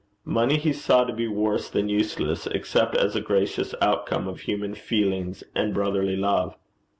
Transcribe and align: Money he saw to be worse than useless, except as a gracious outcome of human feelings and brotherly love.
Money 0.25 0.57
he 0.57 0.73
saw 0.73 1.03
to 1.03 1.13
be 1.13 1.27
worse 1.27 1.69
than 1.69 1.87
useless, 1.87 2.47
except 2.47 2.95
as 2.97 3.15
a 3.15 3.21
gracious 3.21 3.75
outcome 3.83 4.27
of 4.27 4.39
human 4.39 4.73
feelings 4.73 5.43
and 5.53 5.75
brotherly 5.75 6.15
love. 6.15 6.55